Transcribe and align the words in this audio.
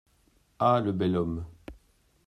Ah! 0.59 0.79
le 0.81 0.93
bel 0.93 1.15
homme! 1.15 1.45